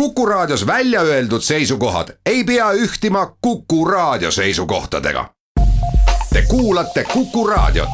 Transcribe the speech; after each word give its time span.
Kuku 0.00 0.26
Raadios 0.26 0.66
välja 0.66 1.00
öeldud 1.00 1.40
seisukohad 1.40 2.08
ei 2.26 2.44
pea 2.44 2.72
ühtima 2.72 3.36
Kuku 3.40 3.84
Raadio 3.84 4.30
seisukohtadega. 4.30 5.30
Te 6.32 6.42
kuulate 6.48 7.04
Kuku 7.04 7.46
Raadiot. 7.46 7.88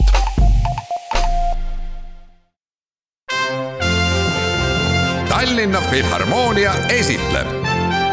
Tallinna 5.29 5.81
Filharmoonia 5.91 6.75
esitleb 6.89 7.47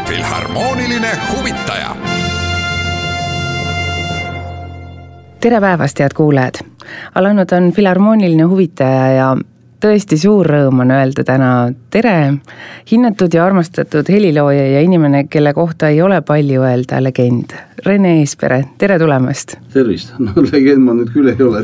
Filharmooniline 0.08 1.18
huvitaja. 1.32 1.96
tere 5.40 5.60
päevast, 5.60 5.98
head 5.98 6.10
kuulajad! 6.14 6.54
alanud 7.14 7.52
on 7.52 7.72
Filharmooniline 7.72 8.42
huvitaja 8.42 9.12
ja 9.12 9.36
tõesti 9.80 10.18
suur 10.20 10.46
rõõm 10.46 10.82
on 10.84 10.92
öelda 10.94 11.24
täna 11.26 11.50
tere, 11.90 12.16
hinnatud 12.90 13.34
ja 13.34 13.44
armastatud 13.46 14.08
helilooja 14.12 14.66
ja 14.74 14.84
inimene, 14.84 15.24
kelle 15.30 15.54
kohta 15.56 15.88
ei 15.88 16.02
ole 16.02 16.20
palju 16.26 16.64
öelda, 16.66 17.00
legend. 17.02 17.56
Rene 17.84 18.18
Eespere, 18.20 18.58
tere 18.78 18.98
tulemast! 19.00 19.54
tervist, 19.72 20.12
no 20.24 20.42
legend 20.52 20.82
ma 20.84 20.92
nüüd 20.98 21.12
küll 21.14 21.30
ei 21.30 21.40
ole, 21.44 21.62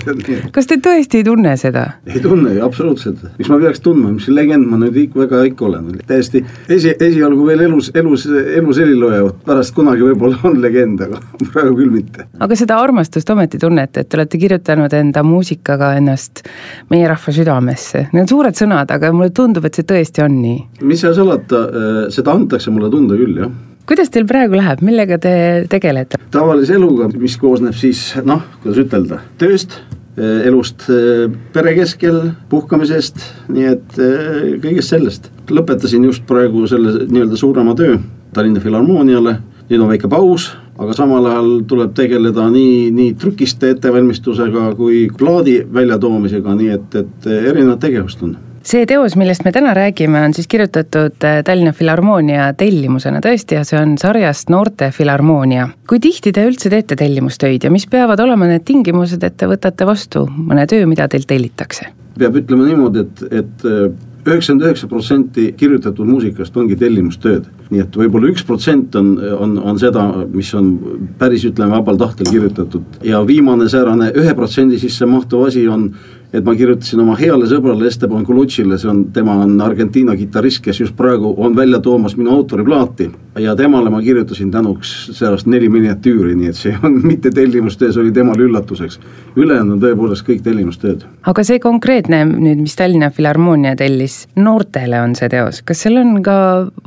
kas 0.54 0.68
te 0.70 0.78
tõesti 0.80 1.20
ei 1.20 1.26
tunne 1.26 1.52
seda? 1.60 1.82
ei 2.08 2.22
tunne 2.24 2.54
ju 2.56 2.62
absoluutselt, 2.64 3.20
miks 3.36 3.50
ma 3.52 3.58
peaks 3.60 3.82
tundma, 3.84 4.12
mis 4.14 4.28
legend 4.32 4.68
ma 4.70 4.78
nüüd 4.80 4.96
ikka 5.02 5.24
väga 5.24 5.42
ikka 5.50 5.66
olen, 5.68 5.90
täiesti 6.08 6.40
esi, 6.72 6.94
esialgu 6.94 7.48
veel 7.50 7.66
elus, 7.66 7.90
elus, 7.98 8.24
elus 8.30 8.80
helilooja, 8.80 9.28
pärast 9.44 9.74
kunagi 9.76 10.06
võib-olla 10.06 10.40
on 10.48 10.58
legend, 10.64 11.04
aga 11.08 11.20
praegu 11.52 11.76
küll 11.82 11.92
mitte. 11.98 12.28
aga 12.40 12.60
seda 12.62 12.80
armastust 12.80 13.34
ometi 13.36 13.60
tunnete, 13.60 14.06
et 14.06 14.12
te 14.12 14.20
olete 14.20 14.40
kirjutanud 14.40 14.96
enda 14.96 15.24
muusikaga 15.26 15.92
ennast 16.00 16.46
meie 16.92 17.12
rahva 17.12 17.38
südamesse, 17.40 18.06
need 18.12 18.24
on 18.24 18.32
suured 18.32 18.56
sõnad, 18.56 18.96
aga 18.96 19.12
mulle 19.12 19.34
tundub, 19.36 19.68
et 19.68 19.76
see 19.76 19.88
tõesti 19.88 20.24
on 20.24 20.40
nii. 20.40 20.58
mis 20.86 21.04
seal 21.04 21.16
salata, 21.18 21.64
äh, 21.66 22.04
seda 22.14 22.36
antakse 22.38 22.72
mulle 22.72 22.92
tunda 22.94 23.18
küll, 23.20 23.42
jah 23.44 23.56
kuidas 23.86 24.10
teil 24.12 24.26
praegu 24.28 24.58
läheb, 24.58 24.82
millega 24.86 25.18
te 25.22 25.34
tegelete? 25.70 26.18
tavalise 26.34 26.76
eluga, 26.76 27.08
mis 27.14 27.36
koosneb 27.40 27.76
siis 27.78 28.08
noh, 28.26 28.42
kuidas 28.62 28.82
ütelda, 28.82 29.20
tööst, 29.40 29.78
äh, 30.18 30.46
elust 30.48 30.88
äh, 30.92 31.26
pere 31.54 31.76
keskel, 31.78 32.20
puhkamisest, 32.50 33.22
nii 33.52 33.72
et 33.72 33.98
kõigest 34.64 34.94
sellest. 34.94 35.30
lõpetasin 35.50 36.04
just 36.08 36.26
praegu 36.26 36.66
selle 36.70 37.06
nii-öelda 37.06 37.38
suurema 37.38 37.76
töö 37.78 37.98
Tallinna 38.36 38.60
Filharmooniale, 38.60 39.38
nüüd 39.70 39.80
on 39.80 39.88
väike 39.88 40.10
paus, 40.12 40.50
aga 40.76 40.92
samal 40.96 41.24
ajal 41.30 41.52
tuleb 41.68 41.94
tegeleda 41.96 42.50
nii, 42.52 42.90
nii 42.92 43.14
trükiste 43.20 43.70
ettevalmistusega 43.72 44.68
kui 44.76 45.06
plaadi 45.18 45.60
väljatoomisega, 45.72 46.58
nii 46.58 46.74
et, 46.74 46.98
et 47.00 47.30
erinevat 47.32 47.80
tegevust 47.86 48.26
on 48.26 48.36
see 48.66 48.86
teos, 48.88 49.14
millest 49.18 49.44
me 49.46 49.52
täna 49.54 49.74
räägime, 49.76 50.24
on 50.26 50.34
siis 50.34 50.48
kirjutatud 50.50 51.24
äh, 51.24 51.38
Tallinna 51.46 51.72
Filharmoonia 51.76 52.48
tellimusena 52.58 53.20
tõesti 53.24 53.60
ja 53.60 53.64
see 53.66 53.78
on 53.78 53.94
sarjast 54.00 54.50
Noorte 54.50 54.90
Filharmoonia. 54.94 55.68
kui 55.88 56.00
tihti 56.02 56.32
te 56.34 56.46
üldse 56.48 56.70
teete 56.72 56.98
tellimustöid 56.98 57.64
ja 57.64 57.70
mis 57.70 57.86
peavad 57.86 58.20
olema 58.20 58.48
need 58.50 58.66
tingimused, 58.66 59.22
et 59.22 59.36
te 59.36 59.46
võtate 59.50 59.86
vastu 59.86 60.26
mõne 60.36 60.66
töö, 60.66 60.86
mida 60.90 61.08
teilt 61.08 61.30
tellitakse? 61.30 61.92
peab 62.18 62.36
ütlema 62.40 62.64
niimoodi, 62.64 63.04
et, 63.04 63.24
et 63.44 63.66
äh, 63.68 63.90
üheksakümmend 64.26 64.66
üheksa 64.66 64.88
protsenti 64.90 65.46
kirjutatud 65.56 66.08
muusikast 66.08 66.56
ongi 66.56 66.76
tellimustööd. 66.80 67.46
nii 67.70 67.82
et 67.82 67.96
võib-olla 67.98 68.30
üks 68.30 68.44
protsent 68.46 68.94
on, 68.98 69.16
on, 69.38 69.56
on 69.58 69.78
seda, 69.78 70.04
mis 70.30 70.52
on 70.54 70.68
päris 71.18 71.44
ütleme 71.46 71.74
vabal 71.74 71.98
tahtel 71.98 72.28
kirjutatud 72.30 73.00
ja 73.06 73.22
viimane 73.26 73.68
säärane 73.68 74.12
ühe 74.14 74.34
protsendi 74.38 74.78
sisse 74.78 75.06
mahtuv 75.06 75.48
asi 75.48 75.66
on 75.68 75.88
et 76.32 76.44
ma 76.44 76.54
kirjutasin 76.56 77.00
oma 77.02 77.14
heale 77.18 77.46
sõbrale 77.48 77.86
Esteban 77.86 78.24
Colucci'le, 78.26 78.78
see 78.80 78.90
on, 78.90 79.04
tema 79.14 79.36
on 79.44 79.54
Argentiina 79.62 80.16
kitarrist, 80.18 80.62
kes 80.64 80.80
just 80.82 80.96
praegu 80.98 81.32
on 81.36 81.56
välja 81.56 81.80
toomas 81.80 82.16
minu 82.16 82.34
autoriplaati. 82.34 83.10
ja 83.38 83.56
temale 83.56 83.90
ma 83.90 84.00
kirjutasin 84.02 84.50
tänuks 84.50 85.10
sellest 85.12 85.46
neli 85.46 85.68
miniatüüri, 85.68 86.34
nii 86.36 86.48
et 86.48 86.56
see 86.56 86.72
on 86.82 87.00
mitte 87.10 87.30
tellimustöö, 87.30 87.92
see 87.92 88.02
oli 88.02 88.12
temale 88.12 88.42
üllatuseks. 88.42 89.00
ülejäänud 89.36 89.76
on 89.76 89.82
tõepoolest 89.82 90.26
kõik 90.26 90.42
tellimustööd. 90.42 91.04
aga 91.22 91.44
see 91.44 91.60
konkreetne 91.62 92.24
nüüd, 92.24 92.62
mis 92.64 92.76
Tallinna 92.76 93.10
Filharmoonia 93.10 93.76
tellis, 93.76 94.26
noortele 94.36 95.00
on 95.00 95.14
see 95.14 95.28
teos, 95.28 95.62
kas 95.62 95.84
seal 95.86 96.00
on 96.00 96.22
ka 96.26 96.38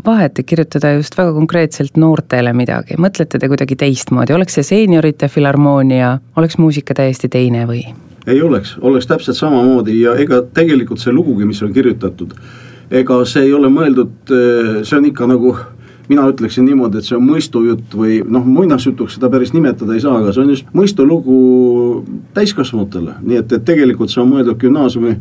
vahet, 0.06 0.40
et 0.40 0.46
kirjutada 0.46 0.94
just 0.98 1.18
väga 1.18 1.34
konkreetselt 1.38 1.98
noortele 1.98 2.54
midagi, 2.54 3.00
mõtlete 3.00 3.40
te 3.40 3.48
kuidagi 3.48 3.80
teistmoodi, 3.80 4.36
oleks 4.36 4.60
see 4.60 4.68
seeniorite 4.74 5.30
filharmoonia, 5.32 6.18
oleks 6.36 6.58
muusika 6.58 6.98
täiesti 6.98 7.30
teine 7.30 7.66
või? 7.70 7.88
Ei 8.28 8.42
oleks, 8.42 8.76
oleks 8.82 9.08
täpselt 9.08 9.38
samamoodi. 9.38 10.02
Ja 10.02 10.16
ega 10.20 10.42
tegelikult 10.54 11.02
see 11.02 11.14
lugugi, 11.14 11.48
mis 11.48 11.62
on 11.64 11.74
kirjutatud, 11.74 12.36
ega 12.92 13.20
see 13.26 13.48
ei 13.48 13.54
ole 13.54 13.72
mõeldud, 13.74 14.16
eh, 14.32 14.72
see 14.84 14.98
on 14.98 15.12
ikka 15.12 15.28
nagu 15.30 15.56
mina 16.10 16.26
ütleksin 16.26 16.66
niimoodi, 16.66 17.00
et 17.00 17.06
see 17.06 17.18
on 17.18 17.28
mõistujutt 17.28 17.94
või 17.94 18.20
noh, 18.26 18.46
muinasjutuks 18.46 19.20
seda 19.20 19.30
päris 19.30 19.54
nimetada 19.54 19.94
ei 19.94 20.02
saa, 20.02 20.18
aga 20.18 20.34
see 20.34 20.42
on 20.42 20.50
just 20.56 20.72
mõistulugu 20.74 21.36
täiskasvanutele, 22.34 23.20
nii 23.22 23.38
et, 23.44 23.54
et 23.54 23.66
tegelikult 23.66 24.10
see 24.10 24.24
on 24.24 24.32
mõeldud 24.32 24.58
gümnaasiumi 24.58 25.14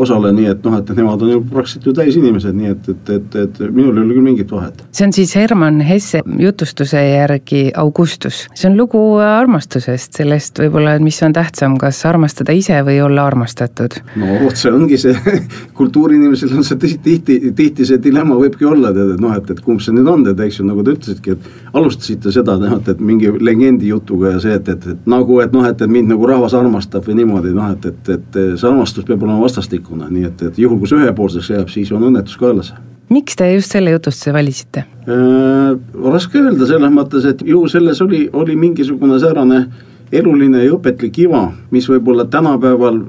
osale, 0.00 0.32
nii 0.34 0.48
et 0.52 0.64
noh, 0.66 0.76
et 0.80 0.90
nemad 0.96 1.22
on 1.24 1.32
ju 1.34 1.40
praktiliselt 1.50 1.86
ju 1.88 1.94
täisinimesed, 1.96 2.56
nii 2.56 2.72
et, 2.72 2.88
et, 2.92 3.10
et, 3.16 3.36
et 3.44 3.60
minul 3.68 3.96
ei 3.96 4.04
ole 4.04 4.16
küll 4.16 4.24
mingit 4.24 4.52
vahet. 4.52 4.82
see 4.96 5.06
on 5.06 5.14
siis 5.14 5.34
Hermann 5.36 5.80
Hesse 5.84 6.22
jutustuse 6.40 7.02
järgi 7.02 7.62
Augustus, 7.76 8.42
see 8.54 8.70
on 8.70 8.78
lugu 8.78 9.00
armastusest, 9.24 10.16
sellest 10.20 10.60
võib-olla, 10.62 10.96
mis 11.02 11.20
on 11.26 11.34
tähtsam, 11.36 11.76
kas 11.80 12.00
armastada 12.08 12.54
ise 12.56 12.80
või 12.86 13.00
olla 13.04 13.26
armastatud? 13.30 14.00
no 14.20 14.38
vot, 14.44 14.56
see 14.60 14.72
ongi 14.72 14.98
see 15.00 15.40
kultuuriinimesel 15.78 16.56
on 16.56 16.66
see 16.66 16.80
tihti, 16.80 17.38
tihti 17.56 17.88
see 17.88 18.00
dilemma 18.02 18.38
võibki 18.40 18.68
olla, 18.68 18.94
tead, 18.96 19.14
et 19.16 19.24
noh, 19.24 19.36
et, 19.36 19.52
et 19.52 19.62
kumb 19.64 19.82
see 19.84 19.94
nüüd 19.96 20.08
on, 20.10 20.24
tead, 20.26 20.40
eks 20.46 20.60
ju, 20.60 20.68
nagu 20.68 20.84
te 20.86 20.96
ütlesidki, 20.96 21.36
et 21.36 21.76
alustasite 21.76 22.32
seda, 22.34 22.56
noh, 22.60 22.78
et, 22.78 22.92
et 22.94 23.04
mingi 23.04 23.32
legendi 23.40 23.90
jutuga 23.90 24.36
ja 24.36 24.42
see, 24.42 24.56
et, 24.56 24.68
et, 24.72 24.88
et 24.94 25.10
nagu, 25.10 25.40
et 25.44 25.52
noh, 25.54 25.66
et, 25.68 25.80
et 25.80 25.90
mind 25.98 26.14
nagu 26.14 26.28
rahvas 26.30 26.56
armastab 26.58 27.06
või 27.08 27.20
niimoodi, 27.22 27.54
noh, 27.56 27.72
et, 27.74 27.90
et, 27.90 28.12
et 28.16 28.40
see 28.54 28.68
armastus 28.68 29.06
peab 29.08 29.22
olema 29.26 29.40
vastastikune 29.44 29.89
tervikuna, 29.90 30.10
nii 30.10 30.24
et, 30.28 30.42
et 30.42 30.58
juhul, 30.58 30.78
kui 30.78 30.88
see 30.88 31.00
ühepoolseks 31.00 31.50
jääb, 31.50 31.68
siis 31.70 31.90
on 31.92 32.02
õnnetus 32.08 32.38
kaelas 32.38 32.74
miks 33.10 33.34
te 33.36 33.48
just 33.52 33.72
selle 33.72 33.90
jutustuse 33.90 34.32
valisite 34.32 34.84
äh,? 35.08 35.76
raske 36.12 36.38
öelda 36.38 36.66
selles 36.66 36.92
mõttes, 36.92 37.26
et 37.26 37.42
ju 37.42 37.66
selles 37.68 38.00
oli, 38.00 38.28
oli 38.32 38.56
mingisugune 38.56 39.18
säärane 39.18 39.66
eluline 40.12 40.64
ja 40.64 40.74
õpetlik 40.74 41.18
iva, 41.24 41.52
mis 41.70 41.88
võib-olla 41.88 42.24
tänapäeval 42.24 43.00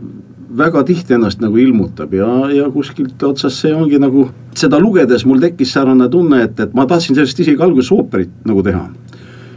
väga 0.57 0.83
tihti 0.83 1.15
ennast 1.15 1.41
nagu 1.41 1.57
ilmutab 1.57 2.13
ja, 2.13 2.27
ja 2.51 2.69
kuskilt 2.69 3.21
otsast 3.23 3.61
see 3.61 3.73
ongi 3.73 3.99
nagu, 4.01 4.29
seda 4.57 4.79
lugedes 4.79 5.25
mul 5.25 5.39
tekkis 5.41 5.73
säärane 5.73 6.09
tunne, 6.09 6.43
et, 6.43 6.59
et 6.59 6.73
ma 6.73 6.85
tahtsin 6.85 7.15
sellest 7.15 7.39
isegi 7.39 7.61
alguses 7.61 7.91
ooperit 7.93 8.33
nagu 8.45 8.63
teha. 8.65 8.87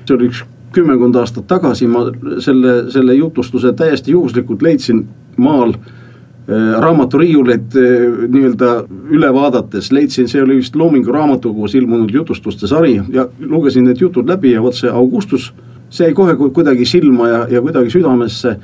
see 0.05 0.17
oli 0.17 0.29
üks 0.29 0.45
kümmekond 0.75 1.17
aastat 1.17 1.47
tagasi, 1.47 1.87
ma 1.87 2.09
selle, 2.43 2.91
selle 2.91 3.15
jutustuse 3.15 3.73
täiesti 3.73 4.11
juhuslikult 4.11 4.63
leidsin 4.63 5.05
maal 5.37 5.77
raamaturiiuleid 6.81 7.77
äh, 7.77 8.29
nii-öelda 8.29 8.73
üle 9.11 9.31
vaadates 9.35 9.93
leidsin, 9.93 10.29
see 10.29 10.43
oli 10.43 10.59
vist 10.61 10.77
Loomingu 10.77 11.13
raamatukogus 11.13 11.75
ilmunud 11.75 12.11
jutustuste 12.13 12.69
sari 12.69 12.99
ja 13.13 13.29
lugesin 13.41 13.89
need 13.89 14.01
jutud 14.01 14.29
läbi 14.29 14.53
ja 14.53 14.63
vot 14.63 14.77
see 14.77 14.91
Augustus, 14.91 15.53
see 15.91 16.09
jäi 16.09 16.17
kohe 16.17 16.37
kuidagi 16.37 16.85
silma 16.85 17.29
ja, 17.29 17.47
ja 17.51 17.63
kuidagi 17.65 17.91
südamesse 17.91 18.59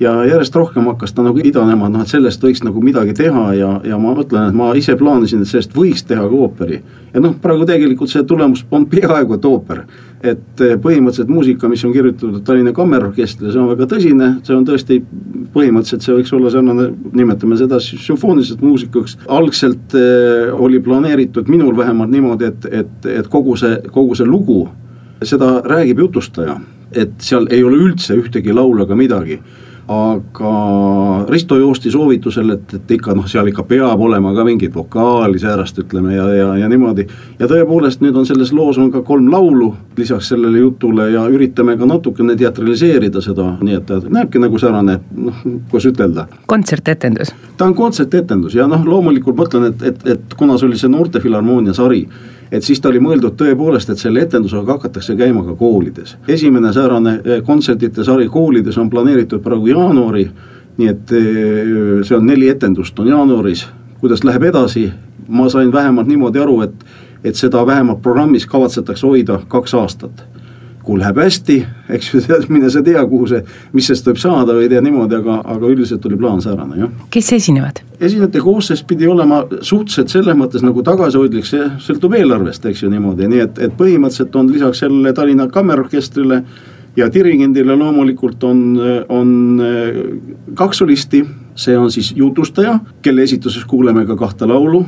ja 0.00 0.24
järjest 0.24 0.56
rohkem 0.56 0.88
hakkas 0.90 1.12
ta 1.12 1.24
nagu 1.24 1.40
idanema, 1.44 1.88
noh 1.88 2.04
et 2.04 2.10
sellest 2.10 2.42
võiks 2.44 2.62
nagu 2.64 2.80
midagi 2.84 3.14
teha 3.16 3.44
ja, 3.56 3.70
ja 3.84 3.98
ma 4.00 4.12
mõtlen, 4.16 4.50
et 4.50 4.56
ma 4.56 4.72
ise 4.76 4.96
plaanisin, 4.96 5.42
et 5.42 5.50
sellest 5.50 5.76
võiks 5.76 6.04
teha 6.08 6.26
ka 6.28 6.36
ooperi. 6.36 6.82
ja 7.14 7.20
noh, 7.20 7.36
praegu 7.42 7.64
tegelikult 7.68 8.12
see 8.12 8.24
tulemus 8.28 8.64
on 8.70 8.86
peaaegu 8.92 9.36
et 9.36 9.48
ooper. 9.48 9.84
Et 10.24 10.62
eh, 10.64 10.76
põhimõtteliselt 10.80 11.32
muusika, 11.32 11.68
mis 11.68 11.84
on 11.84 11.92
kirjutatud 11.94 12.44
Tallinna 12.46 12.72
Kammerorkestrile, 12.76 13.52
see 13.52 13.60
on 13.60 13.68
väga 13.72 13.88
tõsine, 13.90 14.30
see 14.46 14.56
on 14.56 14.64
tõesti, 14.68 15.00
põhimõtteliselt 15.54 16.06
see 16.06 16.16
võiks 16.16 16.32
olla 16.36 16.52
sarnane, 16.54 16.88
nimetame 17.16 17.58
seda 17.60 17.80
sümfooniliseks 17.82 18.64
muusikaks. 18.64 19.18
algselt 19.28 19.96
eh, 19.98 20.54
oli 20.54 20.80
planeeritud 20.80 21.52
minul 21.52 21.76
vähemalt 21.76 22.10
niimoodi, 22.14 22.52
et, 22.52 22.70
et, 22.84 23.10
et 23.20 23.28
kogu 23.32 23.58
see, 23.60 23.76
kogu 23.92 24.16
see 24.18 24.28
lugu, 24.28 24.64
seda 25.24 25.60
räägib 25.64 26.00
jutustaja 26.06 26.58
et 26.92 27.16
seal 27.22 27.48
ei 27.50 27.64
ole 27.66 27.78
üldse 27.88 28.16
ühtegi 28.16 28.54
laulu 28.54 28.84
ega 28.84 28.98
midagi 28.98 29.40
aga 29.88 31.26
Risto 31.28 31.56
Joosti 31.56 31.90
soovitusel, 31.90 32.50
et, 32.50 32.74
et 32.74 32.90
ikka 32.96 33.14
noh, 33.14 33.26
seal 33.30 33.46
ikka 33.46 33.62
peab 33.68 34.00
olema 34.02 34.32
ka 34.34 34.44
mingit 34.46 34.74
vokaali 34.74 35.38
säärast, 35.38 35.78
ütleme 35.78 36.16
ja, 36.16 36.26
ja, 36.34 36.48
ja 36.62 36.68
niimoodi. 36.68 37.06
ja 37.38 37.46
tõepoolest, 37.50 38.02
nüüd 38.02 38.18
on 38.18 38.26
selles 38.26 38.50
loos 38.56 38.80
on 38.82 38.90
ka 38.90 39.04
kolm 39.06 39.30
laulu 39.30 39.72
lisaks 39.98 40.32
sellele 40.32 40.58
jutule 40.58 41.10
ja 41.12 41.26
üritame 41.30 41.76
ka 41.78 41.86
natukene 41.86 42.34
teatraliseerida 42.36 43.22
seda, 43.22 43.52
nii 43.62 43.78
et 43.78 43.92
näebki 44.10 44.42
nagu 44.42 44.58
säärane 44.58 44.98
noh, 45.14 45.42
kuidas 45.70 45.90
ütelda. 45.92 46.26
kontsertetendus. 46.50 47.34
ta 47.56 47.70
on 47.70 47.74
kontsertetendus 47.78 48.58
ja 48.58 48.66
noh, 48.66 48.82
loomulikult 48.84 49.38
ma 49.38 49.46
ütlen, 49.46 49.70
et, 49.70 49.86
et, 49.92 50.06
et 50.16 50.34
kuna 50.38 50.58
see 50.58 50.66
oli 50.66 50.80
see 50.82 50.90
Noortefilharmoonia 50.90 51.76
sari 51.76 52.08
et 52.52 52.64
siis 52.64 52.80
ta 52.80 52.88
oli 52.88 53.00
mõeldud 53.02 53.36
tõepoolest, 53.38 53.90
et 53.90 54.02
selle 54.02 54.22
etendusega 54.22 54.76
hakatakse 54.76 55.16
käima 55.16 55.44
ka 55.44 55.54
koolides. 55.54 56.16
esimene 56.28 56.72
säärane 56.72 57.20
eh, 57.24 57.42
kontsertide 57.42 58.04
sari 58.04 58.28
koolides 58.28 58.78
on 58.78 58.90
planeeritud 58.90 59.42
praegu 59.42 59.66
jaanuari, 59.66 60.28
nii 60.76 60.88
et 60.88 61.12
eh, 61.12 61.74
see 62.02 62.16
on 62.16 62.26
neli 62.26 62.48
etendust 62.48 62.98
on 62.98 63.08
jaanuaris, 63.08 63.66
kuidas 64.00 64.24
läheb 64.24 64.42
edasi, 64.42 64.90
ma 65.28 65.48
sain 65.48 65.72
vähemalt 65.72 66.06
niimoodi 66.06 66.38
aru, 66.38 66.60
et 66.60 66.86
et 67.24 67.34
seda 67.34 67.66
vähemalt 67.66 68.02
programmis 68.02 68.46
kavatsetakse 68.46 69.06
hoida 69.06 69.40
kaks 69.48 69.74
aastat 69.74 70.35
kui 70.86 71.00
läheb 71.00 71.18
hästi, 71.18 71.56
eks 71.96 72.12
ju, 72.12 72.20
mine 72.52 72.70
sa 72.70 72.82
tea, 72.86 73.00
kuhu 73.10 73.26
see, 73.30 73.40
mis 73.74 73.88
sellest 73.88 74.06
võib 74.06 74.20
saada 74.22 74.54
või 74.54 74.66
ei 74.66 74.70
tea 74.70 74.82
niimoodi, 74.84 75.18
aga, 75.18 75.40
aga 75.56 75.70
üldiselt 75.72 76.04
oli 76.06 76.18
plaan 76.20 76.38
säärane, 76.44 76.78
jah. 76.78 76.92
kes 77.10 77.32
esinevad? 77.40 77.82
esinejate 77.96 78.42
koosseis 78.44 78.84
pidi 78.86 79.08
olema 79.10 79.40
suhteliselt 79.56 80.12
selles 80.14 80.38
mõttes 80.38 80.62
nagu 80.62 80.84
tagasihoidlik, 80.86 81.48
see 81.48 81.66
sõltub 81.82 82.14
eelarvest, 82.18 82.68
eks 82.70 82.84
ju 82.84 82.92
niimoodi, 82.92 83.26
nii 83.32 83.42
et, 83.48 83.60
et 83.66 83.74
põhimõtteliselt 83.78 84.38
on 84.38 84.52
lisaks 84.52 84.84
sellele 84.84 85.14
Tallinna 85.16 85.48
Kammerorkestrile 85.50 86.42
ja 86.96 87.10
dirigendile 87.12 87.74
loomulikult 87.76 88.44
on, 88.46 88.62
on 89.08 89.34
äh, 89.64 90.00
kaks 90.54 90.84
solisti, 90.84 91.24
see 91.58 91.76
on 91.78 91.90
siis 91.90 92.12
jutustaja, 92.16 92.78
kelle 93.02 93.26
esituses 93.26 93.66
kuuleme 93.66 94.06
ka 94.06 94.16
kahte 94.16 94.46
laulu, 94.46 94.84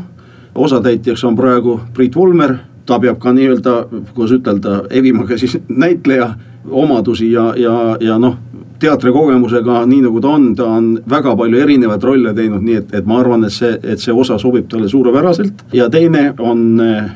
osatäitjaks 0.54 1.24
on 1.24 1.36
praegu 1.36 1.80
Priit 1.94 2.16
Volmer 2.16 2.58
ta 2.88 2.98
peab 3.00 3.18
ka 3.20 3.32
nii-öelda, 3.36 3.74
kuidas 4.16 4.38
ütelda, 4.38 4.82
evimaga 4.90 5.36
siis 5.38 5.58
näitleja 5.68 6.32
omadusi 6.70 7.30
ja, 7.32 7.52
ja, 7.56 7.96
ja 8.00 8.16
noh, 8.18 8.38
teatrikogemusega, 8.80 9.82
nii 9.86 10.02
nagu 10.06 10.20
ta 10.22 10.34
on, 10.36 10.48
ta 10.56 10.66
on 10.78 10.90
väga 11.10 11.34
palju 11.36 11.60
erinevaid 11.64 12.04
rolle 12.04 12.34
teinud, 12.34 12.62
nii 12.64 12.78
et, 12.80 12.94
et 12.94 13.08
ma 13.08 13.18
arvan, 13.20 13.44
et 13.44 13.54
see, 13.54 13.74
et 13.82 14.00
see 14.00 14.14
osa 14.14 14.38
sobib 14.38 14.68
talle 14.70 14.88
suurepäraselt. 14.88 15.66
Ja 15.76 15.88
teine 15.90 16.30
on 16.38 16.80
äh, 16.80 17.10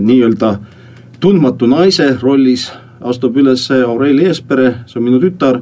nii-öelda 0.00 0.54
tundmatu 1.20 1.68
naise 1.68 2.14
rollis 2.22 2.70
astub 3.00 3.36
üles 3.40 3.66
Aureli 3.74 4.28
Eespere, 4.30 4.74
see 4.86 5.00
on 5.00 5.08
minu 5.08 5.20
tütar 5.22 5.60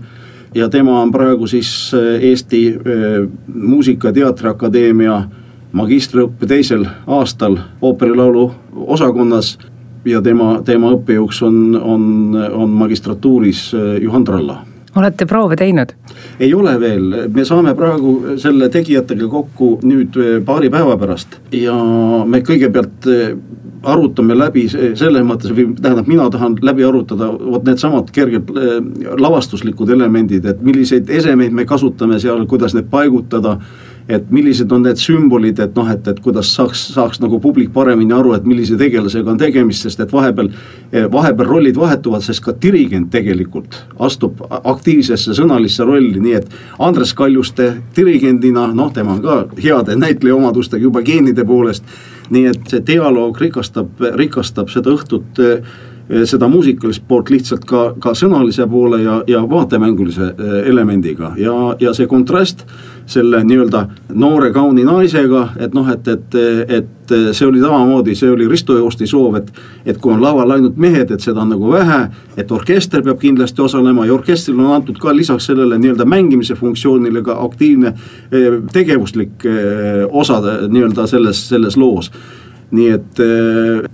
ja 0.54 0.68
tema 0.68 1.00
on 1.02 1.12
praegu 1.14 1.46
siis 1.46 1.94
äh, 1.94 2.22
Eesti 2.30 2.62
äh, 2.74 3.28
Muusika- 3.54 4.12
ja 4.12 4.20
Teatriakadeemia 4.20 5.22
magistriõppe 5.72 6.46
teisel 6.48 6.86
aastal 7.06 7.58
ooperilaulu 7.82 8.50
osakonnas 8.86 9.56
ja 10.08 10.22
tema, 10.24 10.58
tema 10.64 10.92
õppejõuks 10.96 11.42
on, 11.46 11.60
on, 11.76 12.08
on 12.36 12.74
magistratuuris 12.80 13.68
äh, 13.74 13.94
Juhan 14.02 14.24
Tralla. 14.24 14.62
Olete 14.98 15.26
proove 15.28 15.56
teinud? 15.56 15.92
ei 16.40 16.54
ole 16.54 16.72
veel, 16.80 17.04
me 17.34 17.44
saame 17.44 17.74
praegu 17.76 18.38
selle 18.40 18.70
tegijatega 18.72 19.28
kokku 19.30 19.76
nüüd 19.86 20.16
äh, 20.16 20.38
paari 20.44 20.70
päeva 20.72 20.96
pärast. 20.98 21.38
Ja 21.52 21.76
me 22.24 22.40
kõigepealt 22.46 23.08
äh, 23.10 23.34
arutame 23.88 24.34
läbi 24.34 24.64
selles 24.70 25.26
mõttes 25.26 25.52
või 25.54 25.68
tähendab, 25.76 26.08
mina 26.10 26.30
tahan 26.32 26.56
läbi 26.66 26.82
arutada 26.86 27.28
vot 27.30 27.68
needsamad 27.68 28.08
kerged 28.10 28.50
lavastuslikud 29.20 29.92
elemendid, 29.94 30.48
et 30.50 30.64
milliseid 30.66 31.10
esemeid 31.14 31.54
me 31.54 31.62
kasutame 31.68 32.18
seal, 32.18 32.42
kuidas 32.50 32.74
need 32.74 32.88
paigutada 32.90 33.58
et 34.08 34.30
millised 34.32 34.72
on 34.72 34.82
need 34.86 35.00
sümbolid, 35.00 35.58
et 35.60 35.74
noh, 35.76 35.88
et, 35.92 36.06
et 36.08 36.20
kuidas 36.24 36.48
saaks, 36.56 36.86
saaks 36.94 37.20
nagu 37.20 37.40
publik 37.44 37.70
paremini 37.74 38.14
aru, 38.16 38.32
et 38.36 38.46
millise 38.48 38.78
tegelasega 38.80 39.34
on 39.34 39.40
tegemist, 39.40 39.84
sest 39.84 40.00
et 40.00 40.12
vahepeal, 40.12 40.48
eh, 40.92 41.04
vahepeal 41.12 41.50
rollid 41.50 41.76
vahetuvad, 41.76 42.24
sest 42.24 42.42
ka 42.46 42.54
dirigent 42.62 43.10
tegelikult 43.12 43.76
astub 44.08 44.40
aktiivsesse 44.48 45.36
sõnalisse 45.36 45.84
rolli, 45.84 46.16
nii 46.24 46.38
et 46.40 46.56
Andres 46.88 47.12
Kaljuste 47.18 47.68
dirigendina, 47.96 48.70
noh, 48.72 48.92
tema 48.96 49.18
on 49.18 49.24
ka 49.24 49.38
heade 49.60 49.98
näitleja 50.00 50.38
omadustega 50.38 50.88
juba 50.88 51.04
geenide 51.04 51.44
poolest, 51.44 51.84
nii 52.32 52.48
et 52.48 52.72
see 52.72 52.80
dialoog 52.88 53.36
rikastab, 53.40 53.92
rikastab 54.16 54.72
seda 54.72 54.96
õhtut 54.96 55.44
eh, 55.44 55.76
seda 56.24 56.48
muusikalist 56.48 57.02
poolt 57.08 57.30
lihtsalt 57.30 57.64
ka, 57.68 57.82
ka 58.00 58.14
sõnalise 58.16 58.64
poole 58.70 59.02
ja, 59.02 59.18
ja 59.28 59.42
vaatemängulise 59.48 60.30
eh, 60.30 60.54
elemendiga. 60.70 61.34
Ja, 61.36 61.54
ja 61.80 61.92
see 61.96 62.08
kontrast 62.08 62.64
selle 63.08 63.42
nii-öelda 63.44 63.86
noore 64.20 64.50
kauni 64.52 64.84
naisega, 64.84 65.46
et 65.60 65.76
noh, 65.76 65.88
et, 65.92 66.08
et, 66.08 66.34
et 66.68 67.14
see 67.32 67.46
oli 67.46 67.60
samamoodi, 67.60 68.14
see 68.16 68.28
oli 68.28 68.48
Risto 68.48 68.76
Joosti 68.76 69.08
soov, 69.08 69.38
et 69.40 69.52
et 69.88 69.96
kui 70.00 70.12
on 70.12 70.20
laval 70.20 70.50
ainult 70.56 70.76
mehed, 70.76 71.12
et 71.12 71.24
seda 71.24 71.40
on 71.40 71.52
nagu 71.54 71.70
vähe, 71.72 72.00
et 72.36 72.50
orkester 72.52 73.04
peab 73.04 73.20
kindlasti 73.20 73.64
osalema 73.64 74.04
ja 74.06 74.16
orkestril 74.16 74.58
on 74.60 74.74
antud 74.76 74.98
ka 75.00 75.14
lisaks 75.16 75.48
sellele 75.48 75.78
nii-öelda 75.80 76.04
mängimise 76.04 76.56
funktsioonile 76.56 77.22
ka 77.24 77.38
aktiivne 77.44 77.94
eh, 78.32 78.60
tegevuslik 78.72 79.48
eh, 79.48 80.04
osa 80.08 80.40
nii-öelda 80.68 81.06
selles, 81.08 81.48
selles 81.48 81.76
loos 81.76 82.12
nii 82.74 82.88
et 82.96 83.22
eh, 83.24 83.86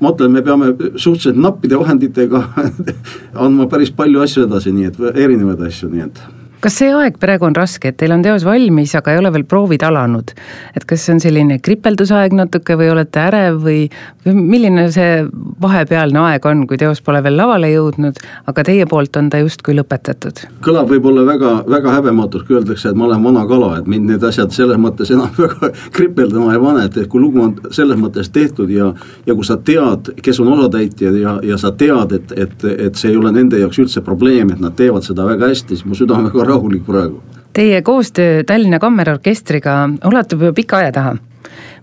ma 0.00 0.12
ütlen, 0.12 0.30
me 0.34 0.44
peame 0.46 0.72
suhteliselt 0.94 1.40
nappide 1.42 1.80
vahenditega 1.80 2.44
andma 3.46 3.66
päris 3.72 3.90
palju 3.96 4.22
asju 4.22 4.46
edasi, 4.46 4.74
nii 4.76 4.90
et 4.90 5.02
erinevaid 5.14 5.66
asju, 5.68 5.90
nii 5.92 6.06
et 6.06 6.22
kas 6.62 6.76
see 6.78 6.92
aeg 6.94 7.18
praegu 7.22 7.46
on 7.48 7.56
raske, 7.56 7.90
et 7.90 7.98
teil 7.98 8.14
on 8.14 8.22
teos 8.22 8.44
valmis, 8.46 8.94
aga 8.98 9.14
ei 9.14 9.20
ole 9.20 9.32
veel 9.34 9.44
proovid 9.48 9.82
alanud? 9.86 10.30
et 10.76 10.84
kas 10.88 11.06
see 11.06 11.16
on 11.16 11.20
selline 11.22 11.58
kripeldusaeg 11.64 12.34
natuke 12.36 12.76
või 12.78 12.90
olete 12.92 13.20
ärev 13.22 13.58
või, 13.64 13.80
või 14.24 14.34
milline 14.54 14.86
see 14.94 15.24
vahepealne 15.62 16.20
aeg 16.28 16.46
on, 16.46 16.64
kui 16.70 16.78
teos 16.80 17.02
pole 17.04 17.22
veel 17.24 17.36
lavale 17.36 17.72
jõudnud, 17.72 18.20
aga 18.50 18.64
teie 18.66 18.86
poolt 18.90 19.16
on 19.18 19.30
ta 19.32 19.42
justkui 19.42 19.74
lõpetatud? 19.78 20.44
kõlab 20.64 20.90
võib-olla 20.92 21.26
väga, 21.26 21.52
väga 21.70 21.96
häbematult, 21.98 22.46
kui 22.46 22.58
öeldakse, 22.60 22.92
et 22.92 22.98
ma 22.98 23.08
olen 23.08 23.26
vana 23.26 23.44
kala, 23.50 23.72
et 23.80 23.90
mind 23.90 24.12
need 24.12 24.28
asjad 24.30 24.54
selles 24.54 24.80
mõttes 24.80 25.10
enam 25.14 25.34
väga 25.42 25.72
kripeldama 25.96 26.54
ei 26.54 26.62
pane, 26.62 26.86
et 26.86 27.10
kui 27.10 27.22
lugu 27.22 27.42
on 27.42 27.56
selles 27.70 27.98
mõttes 28.00 28.30
tehtud 28.32 28.70
ja 28.70 28.92
ja 29.26 29.34
kui 29.34 29.46
sa 29.46 29.58
tead, 29.58 30.12
kes 30.22 30.40
on 30.42 30.52
osatäitjad 30.54 31.18
ja, 31.18 31.36
ja 31.46 31.58
sa 31.58 31.72
tead, 31.74 32.14
et, 32.16 32.32
et, 32.38 32.64
et 32.86 32.98
see 32.98 33.12
ei 33.12 33.18
ole 33.18 33.32
nende 33.34 33.58
jaoks 33.60 33.82
üldse 33.82 34.02
probleem, 34.04 34.50
et 34.54 34.62
nad 34.62 34.74
teevad 34.78 35.04
seda 35.06 35.26
väga 35.26 35.50
hästi, 35.50 35.76
siis 35.76 35.86
mu 35.88 35.98
süda 35.98 36.16
on 36.16 36.26
väga 36.28 36.44
rahulik 36.44 36.51
praegu. 36.86 37.22
Teie 37.52 37.82
koostöö 37.82 38.44
Tallinna 38.44 38.78
Kammerorkestriga 38.78 39.88
ulatub 40.08 40.40
juba 40.40 40.52
pika 40.52 40.76
aja 40.76 40.92
taha. 40.92 41.16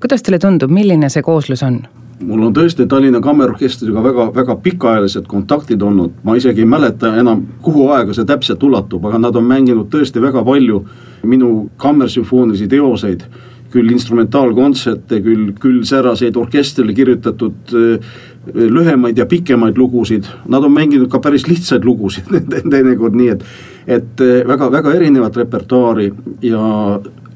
kuidas 0.02 0.24
teile 0.24 0.40
tundub, 0.40 0.72
milline 0.72 1.10
see 1.10 1.22
kooslus 1.22 1.64
on? 1.64 1.82
mul 2.20 2.48
on 2.50 2.56
tõesti 2.56 2.88
Tallinna 2.90 3.22
Kammerorkestriga 3.24 4.04
väga, 4.04 4.26
väga 4.36 4.56
pikaajalised 4.64 5.28
kontaktid 5.28 5.82
olnud, 5.82 6.18
ma 6.24 6.36
isegi 6.36 6.66
ei 6.66 6.70
mäleta 6.70 7.14
enam, 7.20 7.46
kuhu 7.64 7.88
aega 7.96 8.16
see 8.16 8.28
täpselt 8.28 8.64
ulatub, 8.64 9.06
aga 9.08 9.22
nad 9.22 9.36
on 9.40 9.48
mänginud 9.48 9.88
tõesti 9.94 10.22
väga 10.22 10.44
palju 10.46 10.84
minu 11.24 11.70
kammersümfoonilisi 11.78 12.68
teoseid 12.72 13.24
küll 13.70 13.92
instrumentaalkontserte, 13.94 15.20
küll, 15.22 15.52
küll 15.62 15.84
säraseid 15.86 16.38
orkestrile 16.42 16.94
kirjutatud 16.98 17.74
äh, 17.78 18.08
lühemaid 18.50 19.20
ja 19.20 19.28
pikemaid 19.30 19.78
lugusid, 19.78 20.26
nad 20.50 20.64
on 20.66 20.74
mänginud 20.74 21.10
ka 21.12 21.22
päris 21.22 21.46
lihtsaid 21.48 21.86
lugusid 21.86 22.32
teinekord 22.74 23.18
nii, 23.20 23.36
et 23.36 23.46
et 23.90 24.22
äh, 24.22 24.44
väga, 24.48 24.70
väga 24.72 24.94
erinevat 24.94 25.38
repertuaari 25.38 26.12
ja 26.46 26.62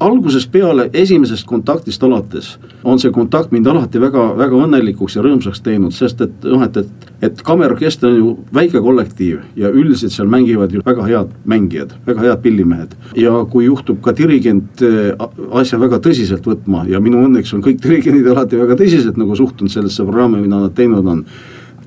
algusest 0.04 0.50
peale, 0.52 0.88
esimesest 0.92 1.46
kontaktist 1.46 2.02
alates 2.02 2.54
on 2.84 2.98
see 3.00 3.12
kontakt 3.14 3.52
mind 3.54 3.66
alati 3.70 4.00
väga, 4.02 4.26
väga 4.38 4.58
õnnelikuks 4.66 5.16
ja 5.16 5.24
rõõmsaks 5.24 5.62
teinud, 5.64 5.94
sest 5.94 6.20
et 6.24 6.46
noh, 6.46 6.62
et, 6.66 6.76
et, 6.82 7.08
et 7.28 7.42
kammerorkester 7.46 8.10
on 8.10 8.18
ju 8.18 8.34
väike 8.54 8.82
kollektiiv 8.84 9.40
ja 9.58 9.70
üldiselt 9.70 10.14
seal 10.14 10.30
mängivad 10.30 10.74
ju 10.74 10.82
väga 10.84 11.08
head 11.08 11.34
mängijad, 11.50 11.96
väga 12.06 12.28
head 12.28 12.44
pillimehed. 12.44 12.94
ja 13.18 13.34
kui 13.50 13.66
juhtub 13.66 14.02
ka 14.04 14.14
dirigent 14.16 14.82
äh, 14.82 15.10
asja 15.58 15.80
väga 15.80 15.98
tõsiselt 16.04 16.46
võtma 16.46 16.84
ja 16.90 17.00
minu 17.00 17.24
õnneks 17.26 17.54
on 17.56 17.66
kõik 17.66 17.82
dirigendid 17.82 18.30
alati 18.30 18.60
väga 18.60 18.78
tõsiselt 18.78 19.18
nagu 19.20 19.36
suhtunud 19.36 19.72
sellesse 19.72 20.06
programmi, 20.06 20.42
mida 20.44 20.62
nad 20.62 20.74
teinud 20.74 21.06
on 21.06 21.26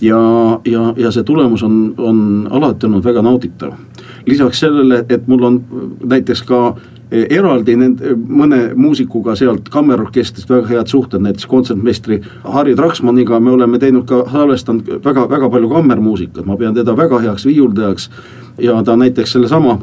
ja, 0.01 0.19
ja, 0.65 0.93
ja 0.97 1.12
see 1.12 1.24
tulemus 1.27 1.63
on, 1.63 1.93
on 1.97 2.19
alati 2.51 2.88
olnud 2.88 3.05
väga 3.05 3.24
nauditav. 3.25 3.74
Lisaks 4.27 4.60
sellele, 4.60 5.05
et 5.10 5.27
mul 5.27 5.43
on 5.43 5.62
näiteks 6.03 6.43
ka 6.48 6.75
Eh, 7.07 7.24
eraldi 7.38 7.77
nende, 7.79 8.10
mõne 8.19 8.57
muusikuga 8.75 9.31
sealt 9.39 9.69
kammerorkestrist 9.72 10.50
väga 10.51 10.67
head 10.67 10.89
suhted, 10.91 11.22
näiteks 11.24 11.48
kontsertmeistri 11.48 12.17
Harri 12.43 12.74
Traksmanniga 12.75 13.39
me 13.39 13.53
oleme 13.55 13.79
teinud 13.79 14.03
ka, 14.10 14.25
salvestanud 14.27 14.89
väga, 15.05 15.24
väga 15.31 15.48
palju 15.53 15.69
kammermuusikat, 15.72 16.43
ma 16.43 16.57
pean 16.60 16.75
teda 16.75 16.98
väga 17.00 17.22
heaks 17.24 17.48
viiuldajaks 17.48 18.10
ja 18.60 18.75
ta 18.84 18.98
näiteks 19.00 19.38
sellesama 19.38 19.77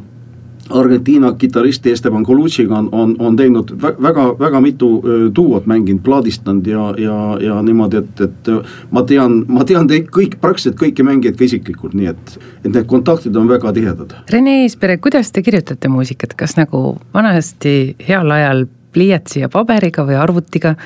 Argentiina 0.71 1.33
kitarristi 1.39 1.91
Esteban 1.93 2.25
Colucci'ga 2.25 2.79
on, 2.79 2.89
on, 2.93 3.17
on 3.19 3.37
teinud 3.37 3.75
väga, 3.83 4.27
väga 4.39 4.61
mitu 4.65 4.89
duot 5.37 5.67
mänginud, 5.67 6.01
plaadistanud 6.05 6.67
ja, 6.67 6.87
ja, 6.99 7.17
ja 7.41 7.59
niimoodi, 7.63 8.01
et, 8.01 8.21
et 8.25 8.51
ma 8.91 9.03
tean, 9.05 9.43
ma 9.49 9.65
tean 9.69 9.89
teid 9.91 10.09
kõik, 10.15 10.39
praktiliselt 10.41 10.79
kõiki 10.81 11.05
mängijaid 11.05 11.37
ka 11.37 11.45
isiklikult, 11.45 11.97
nii 11.99 12.09
et, 12.15 12.37
et 12.63 12.71
need 12.71 12.87
kontaktid 12.89 13.37
on 13.37 13.51
väga 13.51 13.75
tihedad. 13.77 14.15
Rene 14.33 14.63
Eespere, 14.63 14.97
kuidas 15.05 15.33
te 15.35 15.45
kirjutate 15.45 15.91
muusikat, 15.93 16.33
kas 16.39 16.57
nagu 16.57 16.97
vanasti 17.15 17.97
heal 18.09 18.33
ajal 18.33 18.65
pliiatsi 18.95 19.45
ja 19.45 19.51
paberiga 19.53 20.07
või 20.09 20.17
arvutiga? 20.21 20.79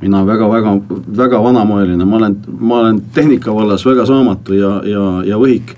mina 0.00 0.22
väga-väga, 0.24 0.70
väga 1.16 1.42
vanamoeline, 1.44 2.04
ma 2.08 2.16
olen, 2.16 2.36
ma 2.58 2.78
olen 2.80 3.00
tehnika 3.14 3.52
vallas 3.54 3.84
väga 3.86 4.06
saamatu 4.08 4.56
ja, 4.56 4.70
ja, 4.88 5.02
ja 5.28 5.38
võhik 5.40 5.74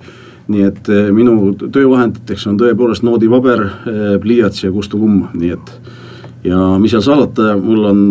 nii 0.52 0.68
et 0.68 0.92
eh, 0.92 1.10
minu 1.14 1.54
töövahenditeks 1.58 2.46
on 2.50 2.60
tõepoolest 2.60 3.06
noodipaber, 3.06 3.66
eh, 3.66 4.14
pliiats 4.22 4.64
ja 4.64 4.72
kustukumm, 4.72 5.30
nii 5.34 5.54
et 5.56 5.76
ja 6.44 6.58
mis 6.82 6.90
seal 6.90 7.04
salata, 7.04 7.54
mul 7.58 7.84
on 7.86 8.02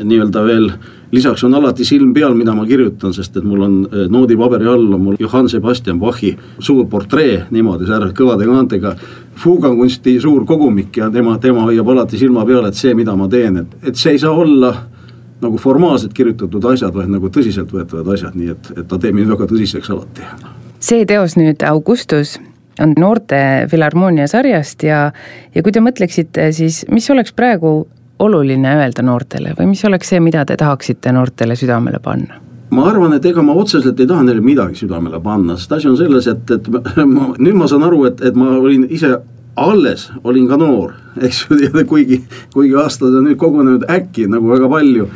nii-öelda 0.00 0.44
veel 0.46 0.70
lisaks 1.12 1.44
on 1.44 1.54
alati 1.54 1.84
silm 1.84 2.12
peal, 2.14 2.34
mida 2.34 2.54
ma 2.54 2.64
kirjutan, 2.66 3.12
sest 3.14 3.36
et 3.36 3.46
mul 3.46 3.64
on 3.66 3.74
eh, 3.88 4.06
noodipaberi 4.12 4.68
all 4.70 4.94
on 4.94 5.02
mul 5.08 5.18
Johann 5.20 5.48
Sebastian 5.48 6.00
Bachi 6.00 6.32
suur 6.58 6.86
portree 6.90 7.42
niimoodi 7.50 7.88
säärase 7.88 8.16
kõvade 8.16 8.46
kaantega. 8.48 8.94
fuugakunsti 9.40 10.20
suur 10.20 10.44
kogumik 10.44 10.96
ja 10.96 11.10
tema, 11.10 11.38
tema 11.38 11.62
hoiab 11.64 11.88
alati 11.88 12.18
silma 12.18 12.44
peal, 12.44 12.66
et 12.66 12.74
see, 12.74 12.94
mida 12.94 13.16
ma 13.16 13.28
teen, 13.28 13.56
et, 13.56 13.76
et 13.82 13.96
see 13.96 14.12
ei 14.12 14.18
saa 14.18 14.30
olla 14.30 14.74
nagu 15.40 15.56
formaalselt 15.56 16.12
kirjutatud 16.12 16.64
asjad, 16.64 16.94
vaid 16.94 17.08
nagu 17.08 17.28
tõsiseltvõetavad 17.32 18.14
asjad, 18.14 18.36
nii 18.36 18.50
et, 18.52 18.72
et 18.76 18.88
ta 18.88 18.98
teeb 18.98 19.16
mind 19.16 19.32
väga 19.32 19.48
tõsiseks 19.48 19.92
alati. 19.94 20.26
See 20.80 21.06
teos 21.06 21.36
nüüd 21.38 21.62
Augustus 21.68 22.38
on 22.80 22.94
noorte 22.98 23.66
Filharmoonia 23.70 24.26
sarjast 24.30 24.82
ja, 24.86 25.10
ja 25.54 25.62
kui 25.62 25.72
te 25.72 25.82
mõtleksite, 25.84 26.50
siis 26.56 26.84
mis 26.90 27.08
oleks 27.12 27.34
praegu 27.36 27.74
oluline 28.20 28.76
öelda 28.76 29.04
noortele 29.04 29.54
või 29.58 29.72
mis 29.72 29.84
oleks 29.88 30.12
see, 30.12 30.20
mida 30.24 30.44
te 30.48 30.56
tahaksite 30.60 31.12
noortele 31.12 31.56
südamele 31.56 32.00
panna? 32.02 32.40
ma 32.70 32.84
arvan, 32.86 33.16
et 33.16 33.24
ega 33.26 33.42
ma 33.42 33.56
otseselt 33.58 33.98
ei 33.98 34.06
taha 34.06 34.22
neile 34.22 34.42
midagi 34.44 34.78
südamele 34.78 35.18
panna, 35.22 35.56
sest 35.58 35.72
asi 35.74 35.88
on 35.90 35.96
selles, 35.98 36.28
et, 36.30 36.52
et 36.54 36.68
ma, 36.70 37.32
nüüd 37.44 37.58
ma 37.58 37.68
saan 37.70 37.84
aru, 37.86 38.04
et, 38.10 38.22
et 38.24 38.36
ma 38.38 38.52
olin 38.60 38.86
ise 38.88 39.16
alles, 39.60 40.06
olin 40.24 40.46
ka 40.48 40.58
noor, 40.60 40.94
eks 41.26 41.42
ju, 41.50 41.84
kuigi, 41.90 42.22
kuigi 42.54 42.78
aastad 42.78 43.16
on 43.18 43.26
nüüd 43.28 43.40
kogunenud 43.40 43.88
äkki 43.90 44.28
nagu 44.30 44.52
väga 44.54 44.70
palju 44.70 45.10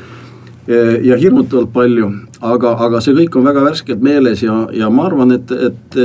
ja 1.04 1.16
hirmutavalt 1.20 1.72
palju, 1.74 2.06
aga, 2.44 2.74
aga 2.86 3.00
see 3.04 3.16
kõik 3.16 3.38
on 3.38 3.46
väga 3.48 3.64
värskelt 3.64 4.02
meeles 4.04 4.42
ja, 4.44 4.64
ja 4.74 4.90
ma 4.92 5.08
arvan, 5.08 5.32
et, 5.36 5.50
et 5.50 5.98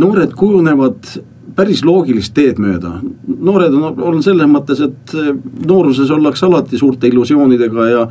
noored 0.00 0.32
kujunevad 0.38 1.12
päris 1.56 1.82
loogilist 1.84 2.32
teed 2.32 2.60
mööda. 2.62 2.94
noored 3.26 3.74
on, 3.74 3.98
on 4.00 4.22
selles 4.24 4.48
mõttes, 4.48 4.80
et 4.80 5.14
nooruses 5.66 6.10
ollakse 6.14 6.46
alati 6.46 6.78
suurte 6.80 7.10
illusioonidega 7.10 7.88
ja 7.90 8.04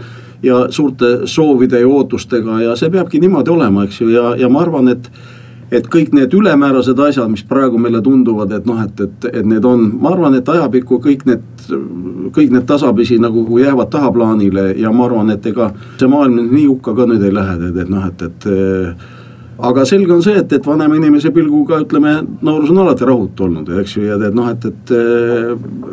ja 0.44 0.68
suurte 0.72 1.28
soovide 1.28 1.82
ja 1.82 1.88
ootustega 1.88 2.62
ja 2.64 2.76
see 2.80 2.90
peabki 2.90 3.20
niimoodi 3.20 3.52
olema, 3.52 3.84
eks 3.84 4.02
ju, 4.02 4.10
ja, 4.14 4.34
ja 4.40 4.50
ma 4.50 4.62
arvan, 4.64 4.88
et 4.94 5.10
et 5.72 5.88
kõik 5.92 6.14
need 6.18 6.34
ülemäärased 6.34 7.00
asjad, 7.06 7.30
mis 7.32 7.44
praegu 7.46 7.78
meile 7.82 8.02
tunduvad, 8.06 8.54
et 8.58 8.66
noh, 8.70 8.82
et, 8.84 9.04
et, 9.06 9.30
et 9.34 9.46
need 9.46 9.66
on, 9.66 9.86
ma 10.02 10.14
arvan, 10.16 10.38
et 10.40 10.50
ajapikku 10.50 11.00
kõik 11.04 11.26
need, 11.30 11.46
kõik 12.36 12.54
need 12.56 12.66
tasapisi 12.70 13.20
nagu 13.22 13.46
jäävad 13.60 13.92
tahaplaanile 13.94 14.72
ja 14.82 14.92
ma 14.94 15.06
arvan, 15.06 15.30
et 15.36 15.46
ega 15.52 15.72
see 16.00 16.10
maailm 16.10 16.50
nii 16.50 16.68
hukka 16.72 16.96
ka 16.98 17.08
nüüd 17.10 17.26
ei 17.28 17.36
lähe, 17.36 17.58
et, 17.70 17.82
et 17.86 17.94
noh, 17.94 18.10
et, 18.10 18.28
et 18.30 18.50
aga 19.60 19.86
selge 19.88 20.14
on 20.14 20.22
see, 20.24 20.38
et, 20.40 20.54
et 20.56 20.66
vanema 20.66 20.98
inimese 20.98 21.32
pilguga 21.36 21.82
ütleme, 21.84 22.14
noorus 22.46 22.72
on 22.74 22.82
alati 22.84 23.08
rahutu 23.08 23.48
olnud, 23.48 23.72
eks 23.82 23.98
ju, 23.98 24.06
ja 24.08 24.20
et 24.30 24.36
noh, 24.36 24.48
et, 24.52 24.66
et 24.70 24.94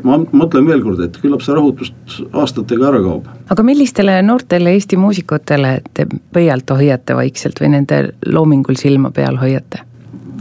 ma 0.07 0.21
mõtlen 0.23 0.69
veel 0.69 0.85
kord, 0.85 1.03
et 1.05 1.19
küllap 1.23 1.43
see 1.45 1.57
rahutust 1.57 2.21
aastatega 2.31 2.91
ära 2.93 3.03
kaob. 3.05 3.27
aga 3.51 3.67
millistele 3.67 4.21
noortele 4.27 4.77
Eesti 4.77 4.99
muusikutele 5.01 5.81
te 5.95 6.07
pöialt 6.33 6.71
hoiate 6.71 7.19
vaikselt 7.19 7.61
või 7.63 7.75
nende 7.77 8.01
loomingul 8.27 8.79
silma 8.79 9.11
peal 9.15 9.39
hoiate? 9.41 9.83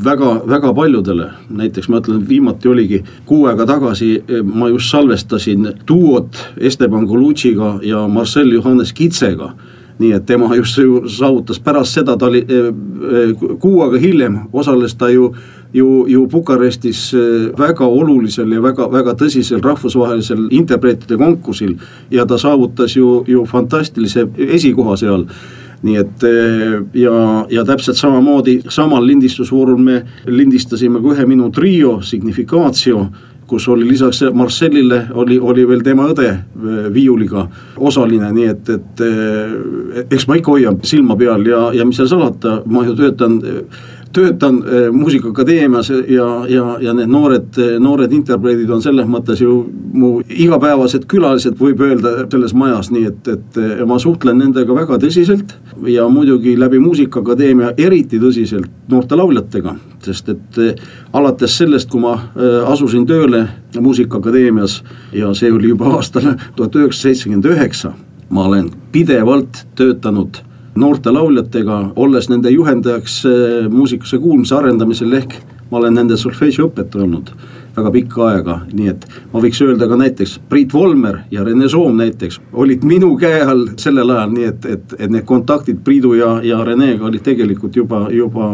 väga, 0.03 0.31
väga 0.47 0.73
paljudele, 0.75 1.29
näiteks 1.49 1.89
ma 1.89 2.01
ütlen, 2.01 2.25
viimati 2.27 2.69
oligi 2.69 3.01
kuu 3.25 3.45
aega 3.49 3.65
tagasi 3.65 4.09
ma 4.43 4.69
just 4.69 4.91
salvestasin 4.91 5.69
duot 5.87 6.37
Esteban 6.57 7.07
Colucci'ga 7.07 7.79
ja 7.83 8.07
Marcel 8.07 8.51
Johannes 8.51 8.93
Kitsega 8.93 9.53
nii 9.99 10.11
et 10.11 10.25
tema 10.25 10.55
just 10.55 10.77
ju 10.77 11.03
saavutas 11.09 11.59
pärast 11.59 11.95
seda, 11.95 12.17
ta 12.17 12.27
oli 12.27 12.41
eh, 12.43 12.67
eh, 12.67 13.35
kuu 13.59 13.81
aega 13.85 13.99
hiljem 13.99 14.39
osales 14.53 14.95
ta 14.95 15.09
ju 15.09 15.33
ju, 15.73 16.05
ju 16.07 16.25
Bukarestis 16.27 17.13
eh, 17.13 17.51
väga 17.59 17.85
olulisel 17.85 18.51
ja 18.51 18.61
väga, 18.63 18.87
väga 18.91 19.15
tõsisel 19.19 19.63
rahvusvahelisel 19.63 20.47
interpreetide 20.51 21.17
konkursil 21.17 21.77
ja 22.11 22.25
ta 22.25 22.37
saavutas 22.37 22.95
ju, 22.95 23.23
ju 23.27 23.45
fantastilise 23.45 24.27
esikoha 24.37 24.97
seal. 24.97 25.27
Nii 25.85 25.97
et 25.99 26.23
ja, 26.97 27.17
ja 27.51 27.63
täpselt 27.67 27.99
samamoodi 27.99 28.55
samal 28.73 29.03
lindistusvoorul 29.05 29.77
me 29.77 29.99
lindistasime 30.25 31.01
ka 31.03 31.11
ühe 31.13 31.25
minu 31.29 31.51
trio 31.53 31.99
Significatio 32.01 33.03
kus 33.47 33.67
oli 33.69 33.87
lisaks 33.87 34.23
Marcellile 34.33 35.05
oli, 35.13 35.39
oli 35.39 35.67
veel 35.67 35.83
tema 35.85 36.07
õde 36.11 36.29
äh, 36.31 36.85
viiuliga 36.93 37.47
osaline, 37.77 38.31
nii 38.33 38.47
et, 38.51 38.69
et 38.69 39.03
äh, 39.05 40.05
eks 40.09 40.27
ma 40.27 40.39
ikka 40.39 40.55
hoian 40.55 40.79
silma 40.83 41.17
peal 41.19 41.45
ja, 41.47 41.67
ja 41.75 41.85
mis 41.85 41.99
seal 42.01 42.09
salata, 42.11 42.61
ma 42.65 42.85
ju 42.87 42.95
töötan 42.97 43.39
töötan 44.15 44.61
eh, 44.63 44.87
Muusikaakadeemias 44.95 45.89
ja, 45.91 46.27
ja, 46.49 46.65
ja 46.81 46.93
need 46.97 47.11
noored, 47.11 47.59
noored 47.79 48.15
interpreedid 48.15 48.71
on 48.71 48.83
selles 48.83 49.09
mõttes 49.09 49.41
ju 49.43 49.57
mu 49.95 50.11
igapäevased 50.29 51.05
külalised, 51.11 51.57
võib 51.59 51.83
öelda, 51.85 52.15
selles 52.31 52.55
majas, 52.57 52.91
nii 52.91 53.09
et, 53.11 53.29
et 53.31 53.59
ma 53.87 53.99
suhtlen 54.01 54.39
nendega 54.39 54.75
väga 54.75 54.99
tõsiselt. 55.03 55.55
ja 55.87 56.07
muidugi 56.09 56.55
läbi 56.59 56.79
Muusikaakadeemia 56.79 57.73
eriti 57.77 58.19
tõsiselt 58.19 58.71
noorte 58.89 59.17
lauljatega, 59.17 59.75
sest 60.05 60.29
et 60.33 60.59
eh, 60.61 60.81
alates 61.13 61.57
sellest, 61.57 61.89
kui 61.89 62.01
ma 62.03 62.15
eh, 62.15 62.57
asusin 62.71 63.05
tööle 63.09 63.45
Muusikaakadeemias 63.79 64.81
ja 65.13 65.33
see 65.33 65.51
oli 65.51 65.73
juba 65.73 65.95
aastal 65.97 66.33
tuhat 66.55 66.75
üheksasada 66.75 67.01
seitsekümmend 67.05 67.49
üheksa, 67.51 67.93
ma 68.29 68.47
olen 68.49 68.69
pidevalt 68.91 69.65
töötanud 69.75 70.41
noorte 70.75 71.11
lauljatega, 71.11 71.81
olles 71.95 72.29
nende 72.31 72.51
juhendajaks 72.51 73.19
eh, 73.29 73.67
muusikuse 73.71 74.19
kuulmise 74.23 74.55
arendamisel, 74.57 75.13
ehk 75.21 75.37
ma 75.71 75.79
olen 75.79 75.95
nende 76.01 76.17
solfeedžiõpetaja 76.19 77.05
olnud 77.07 77.31
väga 77.77 77.91
pikka 77.91 78.27
aega, 78.29 78.59
nii 78.73 78.87
et 78.91 79.05
ma 79.33 79.41
võiks 79.43 79.61
öelda 79.65 79.87
ka 79.89 79.97
näiteks 79.99 80.37
Priit 80.49 80.73
Volmer 80.73 81.19
ja 81.31 81.43
Rene 81.43 81.69
Soom 81.69 81.97
näiteks 81.99 82.39
olid 82.53 82.83
minu 82.87 83.13
käe 83.19 83.41
all 83.43 83.67
sellel 83.81 84.09
ajal, 84.15 84.31
nii 84.35 84.49
et, 84.49 84.65
et, 84.65 84.95
et 84.99 85.11
need 85.11 85.25
kontaktid 85.27 85.81
Priidu 85.83 86.13
ja, 86.15 86.31
ja 86.43 86.63
Renega 86.65 87.05
olid 87.09 87.23
tegelikult 87.25 87.75
juba, 87.75 88.05
juba 88.11 88.49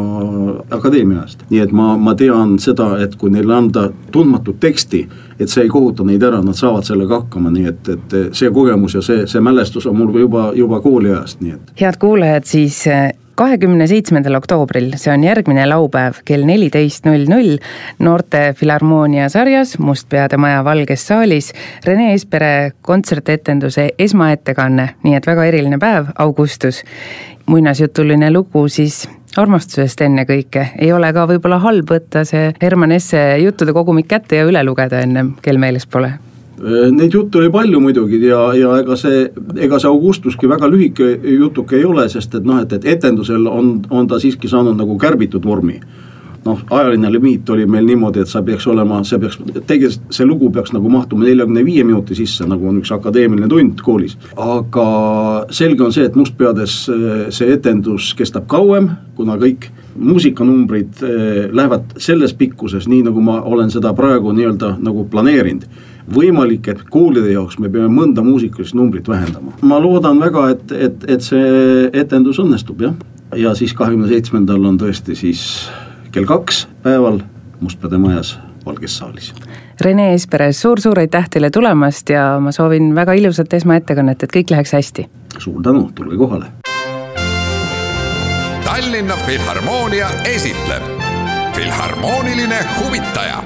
akadeemia 0.69 1.21
ajast. 1.21 1.45
nii 1.49 1.63
et 1.63 1.71
ma, 1.75 1.93
ma 1.97 2.15
tean 2.17 2.57
seda, 2.59 2.93
et 3.03 3.15
kui 3.15 3.31
neile 3.33 3.55
anda 3.55 3.87
tundmatut 4.11 4.59
teksti, 4.59 5.05
et 5.39 5.49
see 5.49 5.65
ei 5.65 5.71
kohuta 5.71 6.05
neid 6.07 6.23
ära, 6.23 6.41
nad 6.45 6.57
saavad 6.57 6.87
sellega 6.87 7.21
hakkama, 7.21 7.53
nii 7.53 7.69
et, 7.71 7.89
et 7.95 8.19
see 8.37 8.51
kogemus 8.53 8.97
ja 8.97 9.05
see, 9.05 9.25
see 9.29 9.41
mälestus 9.43 9.87
on 9.89 9.97
mul 9.97 10.13
juba, 10.19 10.51
juba 10.55 10.81
kooliajast, 10.81 11.41
nii 11.41 11.57
et. 11.57 11.73
head 11.81 11.99
kuulajad, 12.01 12.47
siis 12.49 12.83
kahekümne 13.41 13.87
seitsmendal 13.89 14.37
oktoobril, 14.37 14.91
see 15.01 15.09
on 15.13 15.23
järgmine 15.25 15.63
laupäev 15.69 16.21
kell 16.27 16.45
neliteist 16.45 17.07
null 17.09 17.25
null, 17.29 17.57
noorte 18.03 18.51
Filharmoonia 18.57 19.29
sarjas 19.33 19.77
Mustpeade 19.81 20.37
Maja 20.37 20.61
Valges 20.65 21.07
saalis 21.09 21.49
Rene 21.85 22.11
Espere 22.13 22.71
kontsertetenduse 22.85 23.89
esmaettekanne, 23.99 24.87
nii 25.03 25.17
et 25.17 25.27
väga 25.27 25.47
eriline 25.49 25.81
päev, 25.81 26.13
Augustus. 26.21 26.83
muinasjutuline 27.45 28.29
lugu 28.31 28.67
siis 28.69 29.07
armastusest 29.37 30.01
ennekõike, 30.05 30.67
ei 30.79 30.93
ole 30.93 31.09
ka 31.13 31.25
võib-olla 31.27 31.57
halb 31.59 31.89
võtta 31.91 32.25
see 32.27 32.51
Herman 32.61 32.91
Esse 32.91 33.21
juttude 33.41 33.73
kogumik 33.73 34.07
kätte 34.07 34.37
ja 34.37 34.45
üle 34.45 34.63
lugeda 34.63 35.01
ennem, 35.01 35.35
kel 35.41 35.57
meeles 35.57 35.87
pole 35.87 36.30
neid 36.91 37.13
jutte 37.13 37.39
oli 37.39 37.49
palju 37.51 37.79
muidugi 37.81 38.19
ja, 38.25 38.41
ja 38.57 38.75
ega 38.81 38.95
see, 38.99 39.25
ega 39.57 39.79
see 39.81 39.89
Augustuski 39.89 40.49
väga 40.49 40.69
lühike 40.69 41.09
jutuke 41.39 41.79
ei 41.79 41.85
ole, 41.87 42.07
sest 42.09 42.37
et 42.37 42.45
noh, 42.45 42.61
et, 42.61 42.73
et 42.77 42.87
etendusel 42.97 43.47
on, 43.49 43.73
on 43.89 44.07
ta 44.09 44.19
siiski 44.21 44.49
saanud 44.51 44.77
nagu 44.77 44.97
kärbitud 45.01 45.45
vormi. 45.45 45.79
noh, 46.45 46.57
ajaline 46.73 47.11
limiit 47.13 47.49
oli 47.53 47.67
meil 47.69 47.85
niimoodi, 47.85 48.23
et 48.23 48.29
sa 48.29 48.41
peaks 48.41 48.65
olema, 48.67 49.03
see 49.05 49.19
peaks, 49.21 49.35
tegelikult 49.69 50.15
see 50.17 50.25
lugu 50.25 50.49
peaks 50.49 50.71
nagu 50.73 50.89
mahtuma 50.89 51.27
neljakümne 51.27 51.61
viie 51.65 51.83
minuti 51.85 52.17
sisse, 52.17 52.47
nagu 52.49 52.65
on 52.69 52.79
üks 52.81 52.89
akadeemiline 52.93 53.49
tund 53.49 53.81
koolis. 53.85 54.17
aga 54.37 54.87
selge 55.53 55.85
on 55.85 55.93
see, 55.93 56.05
et 56.09 56.17
Mustpeades 56.17 56.79
äh, 56.89 57.29
see 57.29 57.53
etendus 57.53 58.13
kestab 58.17 58.49
kauem, 58.49 58.89
kuna 59.17 59.37
kõik 59.41 59.69
muusikanumbrid 59.95 61.05
äh, 61.05 61.29
lähevad 61.53 61.97
selles 62.01 62.33
pikkuses, 62.37 62.89
nii 62.89 63.05
nagu 63.09 63.21
ma 63.21 63.41
olen 63.41 63.73
seda 63.73 63.93
praegu 63.97 64.33
nii-öelda 64.33 64.75
nagu 64.81 65.05
planeerinud 65.09 65.89
võimalik, 66.13 66.67
et 66.71 66.83
koolide 66.89 67.31
jaoks 67.33 67.59
me 67.59 67.69
peame 67.69 67.89
mõnda 67.93 68.23
muusikalist 68.25 68.75
numbrit 68.77 69.07
vähendama. 69.07 69.55
ma 69.61 69.79
loodan 69.79 70.19
väga, 70.19 70.49
et, 70.55 70.71
et, 70.71 71.03
et 71.07 71.25
see 71.25 71.89
etendus 71.93 72.39
õnnestub 72.43 72.81
jah, 72.81 72.95
ja 73.35 73.55
siis 73.55 73.73
kahekümne 73.73 74.09
seitsmendal 74.11 74.65
on 74.65 74.79
tõesti 74.81 75.15
siis 75.15 75.43
kell 76.11 76.27
kaks 76.29 76.67
päeval 76.83 77.21
Mustpeade 77.61 77.97
majas 78.01 78.39
Valges 78.65 78.97
saalis. 78.97 79.33
Rene 79.81 80.13
Esperes 80.13 80.61
suur,, 80.61 80.77
suur-suur 80.77 80.99
aitäh 81.01 81.29
teile 81.29 81.49
tulemast 81.49 82.09
ja 82.09 82.39
ma 82.41 82.51
soovin 82.51 82.91
väga 82.95 83.13
ilusat 83.17 83.53
esmaettekannet, 83.53 84.23
et 84.23 84.33
kõik 84.33 84.53
läheks 84.53 84.73
hästi. 84.77 85.09
suur 85.37 85.61
tänu, 85.63 85.89
tulge 85.95 86.17
kohale. 86.17 86.45
Tallinna 88.65 89.15
Filharmoonia 89.25 90.09
esitleb 90.25 90.83
Filharmooniline 91.55 92.59
huvitaja 92.79 93.43